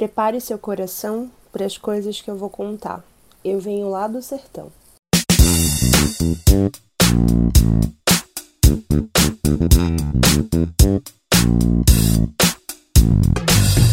[0.00, 3.04] Prepare seu coração para as coisas que eu vou contar.
[3.44, 4.72] Eu venho lá do sertão.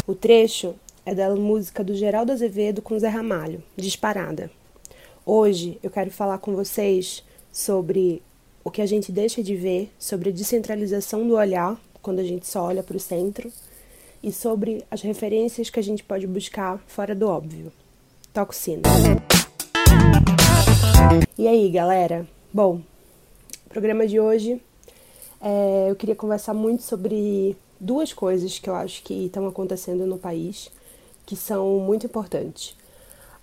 [0.07, 0.75] O trecho
[1.05, 4.49] é da música do Geraldo Azevedo com Zé Ramalho, Disparada.
[5.25, 7.21] Hoje eu quero falar com vocês
[7.51, 8.23] sobre
[8.63, 12.47] o que a gente deixa de ver, sobre a descentralização do olhar quando a gente
[12.47, 13.51] só olha para o centro
[14.21, 17.71] e sobre as referências que a gente pode buscar fora do óbvio.
[18.33, 18.83] Toca o sino.
[21.37, 22.27] E aí, galera?
[22.53, 22.81] Bom,
[23.69, 24.61] programa de hoje
[25.41, 30.17] é, eu queria conversar muito sobre duas coisas que eu acho que estão acontecendo no
[30.17, 30.71] país
[31.25, 32.75] que são muito importantes.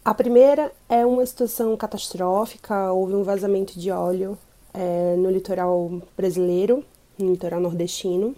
[0.05, 4.37] A primeira é uma situação catastrófica, houve um vazamento de óleo
[4.73, 6.85] é, no litoral brasileiro,
[7.19, 8.35] no litoral nordestino,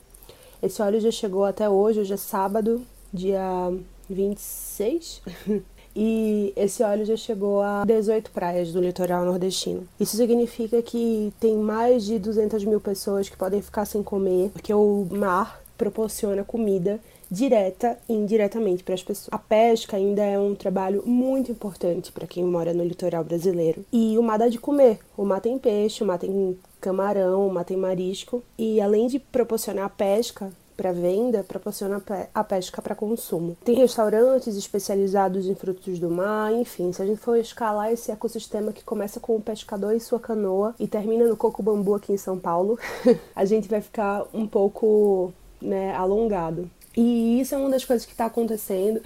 [0.62, 3.72] esse óleo já chegou até hoje, hoje é sábado, dia
[4.08, 5.22] 26.
[5.94, 9.86] e esse óleo já chegou a 18 praias do litoral nordestino.
[9.98, 14.72] Isso significa que tem mais de 200 mil pessoas que podem ficar sem comer, porque
[14.72, 19.28] o mar proporciona comida direta e indiretamente para as pessoas.
[19.30, 23.84] A pesca ainda é um trabalho muito importante para quem mora no litoral brasileiro.
[23.92, 24.98] E o mar dá de comer.
[25.16, 28.42] O mar tem peixe, o mar tem camarão, o mar tem marisco.
[28.58, 32.02] E além de proporcionar pesca, para venda proporciona
[32.34, 33.56] a pesca para consumo.
[33.64, 38.72] Tem restaurantes especializados em frutos do mar, enfim, se a gente for escalar esse ecossistema
[38.72, 42.18] que começa com o pescador e sua canoa e termina no coco bambu aqui em
[42.18, 42.78] São Paulo,
[43.34, 46.70] a gente vai ficar um pouco né, alongado.
[46.96, 49.00] E isso é uma das coisas que está acontecendo.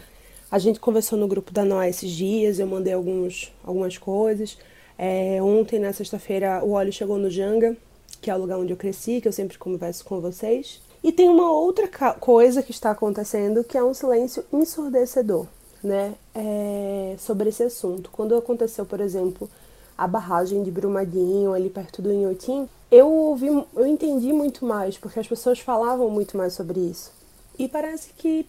[0.51, 4.59] A gente conversou no grupo da Noé esses dias, eu mandei alguns, algumas coisas.
[5.03, 7.75] É, ontem, na sexta-feira, o óleo chegou no Janga,
[8.21, 10.83] que é o lugar onde eu cresci, que eu sempre converso com vocês.
[11.03, 11.89] E tem uma outra
[12.21, 15.47] coisa que está acontecendo, que é um silêncio ensurdecedor,
[15.83, 18.11] né, é, sobre esse assunto.
[18.13, 19.49] Quando aconteceu, por exemplo,
[19.97, 25.19] a barragem de Brumadinho, ali perto do Inhotim, eu ouvi, eu entendi muito mais, porque
[25.19, 27.11] as pessoas falavam muito mais sobre isso.
[27.59, 28.45] E parece que,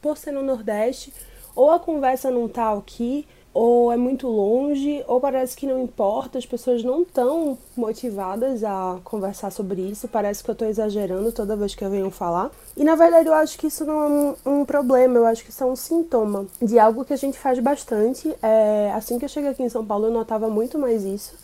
[0.00, 1.12] por ser no Nordeste,
[1.56, 6.36] ou a conversa não tá aqui, ou é muito longe, ou parece que não importa,
[6.36, 10.06] as pessoas não estão motivadas a conversar sobre isso.
[10.08, 12.50] Parece que eu estou exagerando toda vez que eu venho falar.
[12.76, 15.48] E na verdade eu acho que isso não é um, um, problema, eu acho que
[15.48, 18.30] isso é um sintoma de algo que a gente faz bastante.
[18.42, 21.34] É, assim que eu cheguei aqui em São Paulo, eu notava muito mais isso.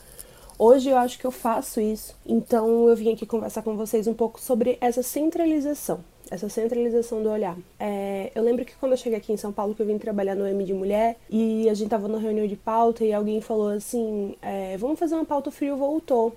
[0.59, 4.13] Hoje eu acho que eu faço isso, então eu vim aqui conversar com vocês um
[4.13, 6.01] pouco sobre essa centralização
[6.33, 7.57] essa centralização do olhar.
[7.79, 10.35] É, eu lembro que quando eu cheguei aqui em São Paulo, que eu vim trabalhar
[10.35, 13.69] no M de Mulher, e a gente tava na reunião de pauta e alguém falou
[13.69, 16.35] assim: é, vamos fazer uma pauta frio, voltou.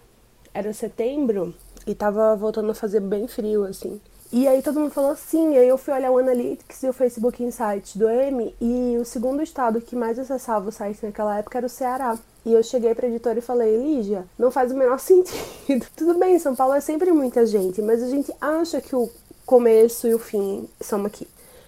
[0.54, 1.54] Era setembro
[1.88, 4.02] e tava voltando a fazer bem frio, assim.
[4.34, 7.42] E aí todo mundo falou assim, aí eu fui olhar o Analytics e o Facebook
[7.42, 11.68] Insights do M e o segundo estado que mais acessava o site naquela época era
[11.68, 12.18] o Ceará.
[12.46, 15.86] E eu cheguei pra editora e falei, Lígia, não faz o menor sentido.
[15.96, 19.10] Tudo bem, São Paulo é sempre muita gente, mas a gente acha que o
[19.46, 21.28] começo e o fim são aqui.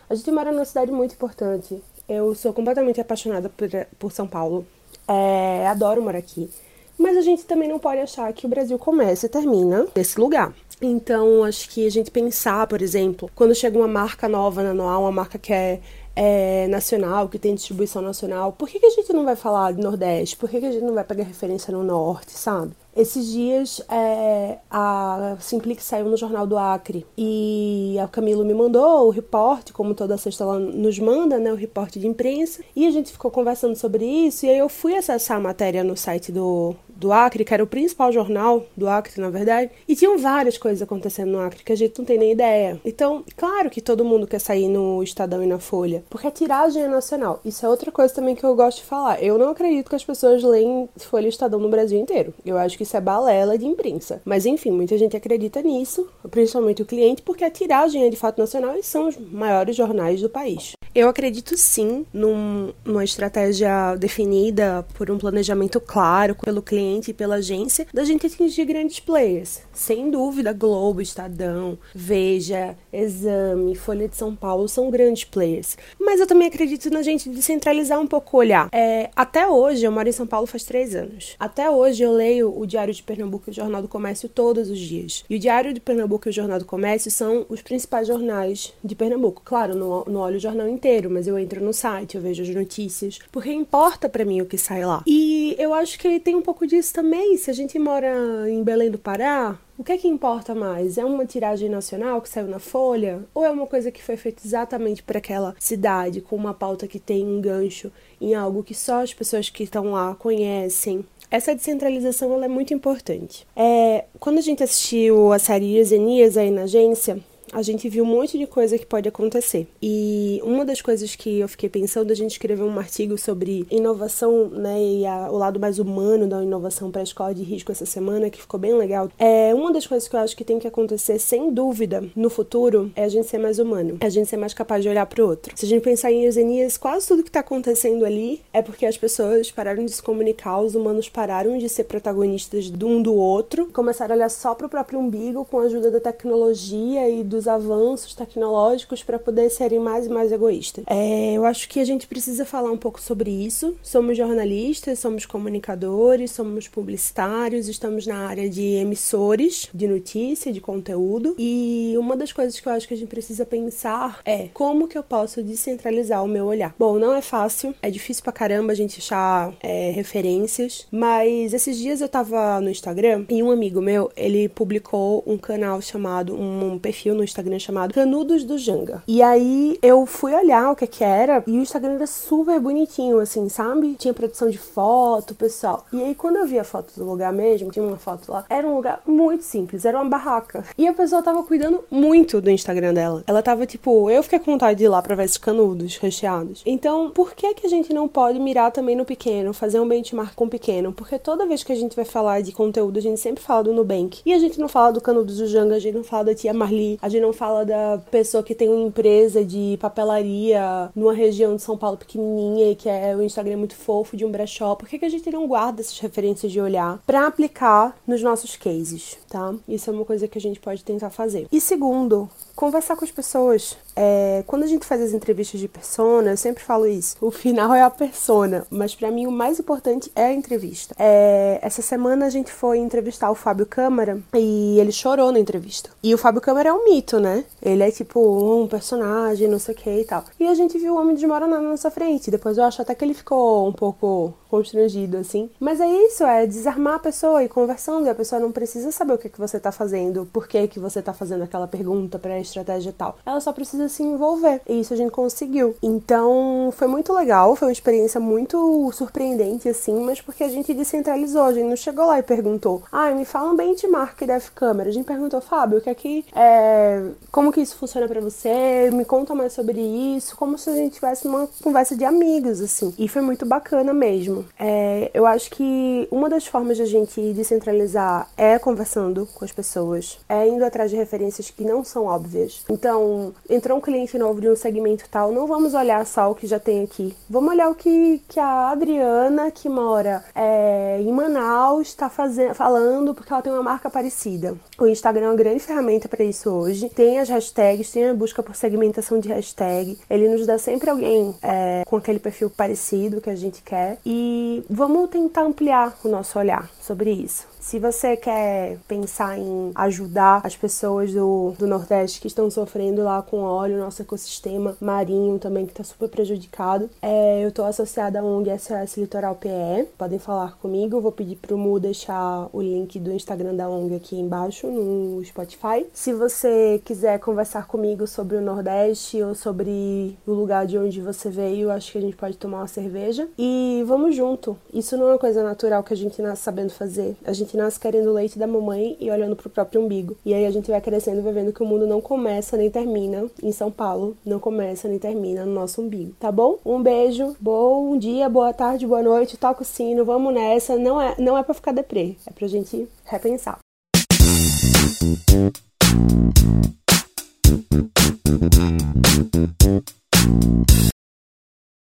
[0.10, 1.82] A gente mora numa cidade muito importante.
[2.08, 3.68] Eu sou completamente apaixonada por,
[4.00, 4.66] por São Paulo.
[5.08, 6.50] É, adoro morar aqui.
[6.98, 10.54] Mas a gente também não pode achar que o Brasil começa e termina nesse lugar.
[10.82, 15.02] Então, acho que a gente pensar, por exemplo, quando chega uma marca nova na Noal,
[15.02, 15.80] uma marca que é,
[16.16, 19.82] é, nacional, que tem distribuição nacional, por que, que a gente não vai falar de
[19.82, 20.38] Nordeste?
[20.38, 22.72] Por que, que a gente não vai pegar referência no Norte, sabe?
[22.97, 29.06] Esses dias é, a Simplix saiu no Jornal do Acre e a Camilo me mandou
[29.06, 32.91] o reporte, como toda sexta ela nos manda, né, o reporte de imprensa, e a
[32.91, 36.75] gente ficou conversando sobre isso, e aí eu fui acessar a matéria no site do,
[37.00, 40.81] do Acre, que era o principal jornal do Acre, na verdade, e tinham várias coisas
[40.81, 42.80] acontecendo no Acre que a gente não tem nem ideia.
[42.84, 46.84] Então, claro que todo mundo quer sair no Estadão e na Folha, porque a tiragem
[46.84, 47.40] é nacional.
[47.46, 49.22] Isso é outra coisa também que eu gosto de falar.
[49.24, 52.34] Eu não acredito que as pessoas leem Folha e Estadão no Brasil inteiro.
[52.46, 54.22] Eu acho que isso é balela de imprensa.
[54.25, 58.40] Mas enfim, muita gente acredita nisso, principalmente o cliente, porque a tiragem é de fato
[58.40, 60.74] nacional e são os maiores jornais do país.
[60.97, 67.36] Eu acredito sim num, numa estratégia definida por um planejamento claro pelo cliente e pela
[67.36, 69.62] agência da gente atingir grandes players.
[69.72, 75.77] Sem dúvida, Globo, Estadão, Veja, Exame, Folha de São Paulo são grandes players.
[76.00, 78.68] Mas eu também acredito na gente descentralizar um pouco o olhar.
[78.72, 81.36] É, até hoje, eu moro em São Paulo faz três anos.
[81.39, 84.80] Até hoje eu leio o Diário de Pernambuco e o Jornal do Comércio todos os
[84.80, 85.24] dias.
[85.30, 88.95] E o Diário de Pernambuco e o Jornal do Comércio são os principais jornais de
[88.95, 89.44] Pernambuco.
[89.45, 92.42] Claro, no, no olho o jornal inteiro inteiro, mas eu entro no site, eu vejo
[92.42, 95.04] as notícias, porque importa para mim o que sai lá.
[95.06, 97.36] E eu acho que tem um pouco disso também.
[97.36, 100.98] Se a gente mora em Belém do Pará, O que é que importa mais?
[100.98, 103.24] É uma tiragem nacional que saiu na Folha?
[103.31, 106.98] Ou é uma coisa que foi feita exatamente para aquela cidade, com uma pauta que
[106.98, 111.06] tem um gancho em algo que só as pessoas que estão lá conhecem?
[111.30, 113.45] Essa descentralização ela é muito importante.
[113.56, 117.19] É, quando a gente assistiu a série Zenias aí na agência,
[117.52, 119.68] a gente viu um monte de coisa que pode acontecer.
[119.82, 124.50] E uma das coisas que eu fiquei pensando, a gente escreveu um artigo sobre inovação,
[124.50, 127.86] né, e a, o lado mais humano da inovação para a escola de risco essa
[127.86, 129.10] semana, que ficou bem legal.
[129.18, 132.92] É uma das coisas que eu acho que tem que acontecer, sem dúvida, no futuro,
[132.96, 135.24] é a gente ser mais humano, é a gente ser mais capaz de olhar para
[135.24, 135.54] o outro.
[135.56, 138.98] Se a gente pensar em eugenias, quase tudo que está acontecendo ali é porque as
[138.98, 143.68] pessoas pararam de se comunicar, os humanos pararam de ser protagonistas de um do outro,
[143.68, 147.48] começaram a olhar só para o próprio umbigo com a ajuda da tecnologia e dos
[147.48, 150.84] avanços tecnológicos para poder serem mais e mais egoístas.
[150.88, 153.75] É, eu acho que a gente precisa falar um pouco sobre isso.
[153.84, 161.36] Somos jornalistas, somos comunicadores, somos publicitários, estamos na área de emissores de notícia, de conteúdo.
[161.38, 164.98] E uma das coisas que eu acho que a gente precisa pensar é como que
[164.98, 166.74] eu posso descentralizar o meu olhar.
[166.80, 171.78] Bom, não é fácil, é difícil pra caramba a gente achar é, referências, mas esses
[171.78, 176.80] dias eu tava no Instagram e um amigo meu, ele publicou um canal chamado, um,
[176.80, 179.03] perfil no Instagram chamado Canudos do Janga.
[179.07, 183.19] E aí eu fui olhar o que que era e o Instagram era super bonitinho,
[183.19, 183.95] assim, sabe?
[183.95, 185.85] Tinha produção de foto, pessoal.
[185.91, 188.65] E aí quando eu vi a foto do lugar mesmo, tinha uma foto lá, era
[188.65, 190.63] um lugar muito simples, era uma barraca.
[190.77, 193.24] E a pessoa tava cuidando muito do Instagram dela.
[193.27, 196.63] Ela tava tipo, eu fiquei com vontade de ir lá pra ver esses canudos recheados.
[196.65, 200.33] Então, por que que a gente não pode mirar também no pequeno, fazer um benchmark
[200.35, 200.94] com o pequeno?
[200.94, 203.74] Porque toda vez que a gente vai falar de conteúdo, a gente sempre fala do
[203.74, 204.21] Nubank.
[204.25, 206.53] E a gente não fala do Canudos do Janga, a gente não fala da tia
[206.53, 211.56] Marli, a gente não fala da pessoa que tem uma empresa de papelaria numa região
[211.56, 214.75] de São Paulo pequenininha e que é o Instagram muito fofo de um brechó.
[214.75, 218.56] Por que, que a gente não guarda essas referências de olhar para aplicar nos nossos
[218.56, 219.54] cases, tá?
[219.68, 221.48] Isso é uma coisa que a gente pode tentar fazer.
[221.52, 223.77] E segundo, conversar com as pessoas.
[223.95, 227.15] É, quando a gente faz as entrevistas de persona, eu sempre falo isso.
[227.21, 230.95] O final é a persona, mas para mim o mais importante é a entrevista.
[230.98, 235.92] É, essa semana a gente foi entrevistar o Fábio Câmara e ele chorou na entrevista.
[236.01, 237.45] E o Fábio Câmara é um mito, né?
[237.62, 240.25] Ele é tipo um personagem, não sei o que e tal.
[240.39, 242.31] E a gente viu o Homem de Moraná na nossa frente.
[242.31, 245.50] Depois eu acho até que ele ficou um pouco constrangido, assim.
[245.60, 248.07] Mas é isso, é desarmar a pessoa e conversando.
[248.07, 250.80] E a pessoa não precisa saber o que, que você tá fazendo, por que, que
[250.80, 253.18] você tá fazendo aquela pergunta pra estratégia tal.
[253.26, 254.62] Ela só precisa se envolver.
[254.68, 255.76] E isso a gente conseguiu.
[255.82, 261.44] Então, foi muito legal, foi uma experiência muito surpreendente, assim, mas porque a gente descentralizou.
[261.44, 264.90] A gente não chegou lá e perguntou, ah, me fala um benchmark da F-Câmera.
[264.90, 266.26] A gente perguntou, Fábio, o que é que.
[266.36, 267.04] É...
[267.32, 268.90] Como que isso funciona para você?
[268.92, 270.36] Me conta mais sobre isso.
[270.36, 272.94] Como se a gente tivesse uma conversa de amigos, assim.
[272.98, 274.46] E foi muito bacana mesmo.
[274.60, 275.12] É...
[275.14, 280.20] Eu acho que uma das formas de a gente descentralizar é conversando com as pessoas,
[280.28, 282.37] é indo atrás de referências que não são óbvias.
[282.69, 286.48] Então, entrou um cliente novo de um segmento tal, não vamos olhar só o que
[286.48, 287.16] já tem aqui.
[287.30, 293.31] Vamos olhar o que, que a Adriana, que mora é, em Manaus, está falando porque
[293.31, 294.56] ela tem uma marca parecida.
[294.78, 296.89] O Instagram é uma grande ferramenta para isso hoje.
[296.89, 299.98] Tem as hashtags, tem a busca por segmentação de hashtag.
[300.10, 303.98] Ele nos dá sempre alguém é, com aquele perfil parecido que a gente quer.
[304.06, 307.48] E vamos tentar ampliar o nosso olhar sobre isso.
[307.60, 313.21] Se você quer pensar em ajudar as pessoas do, do Nordeste que estão sofrendo lá
[313.21, 318.24] com óleo, nosso ecossistema marinho também que está super prejudicado, é, eu estou associada à
[318.24, 319.88] ONG SOS Litoral PE.
[319.98, 321.00] Podem falar comigo.
[321.00, 325.86] Vou pedir pro Mu deixar o link do Instagram da ONG aqui embaixo no Spotify.
[325.93, 331.29] Se você quiser conversar comigo sobre o Nordeste ou sobre o lugar de onde você
[331.29, 333.27] veio, acho que a gente pode tomar uma cerveja.
[333.38, 334.57] E vamos junto.
[334.74, 337.15] Isso não é uma coisa natural que a gente nasce sabendo fazer.
[337.24, 340.17] A gente nasce querendo o leite da mamãe e olhando pro próprio umbigo.
[340.25, 342.71] E aí a gente vai crescendo e vai vendo que o mundo não começa nem
[342.71, 346.57] termina em São Paulo, não começa nem termina no nosso umbigo, tá bom?
[346.65, 350.79] Um beijo, bom dia, boa tarde, boa noite, toca o sino, vamos nessa.
[350.79, 353.59] Não é, não é pra ficar deprê, é pra gente repensar.